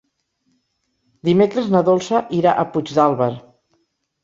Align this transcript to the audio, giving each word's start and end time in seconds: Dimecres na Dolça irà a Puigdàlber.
Dimecres 1.29 1.69
na 1.77 1.83
Dolça 1.91 2.23
irà 2.41 2.57
a 2.57 2.65
Puigdàlber. 2.73 3.31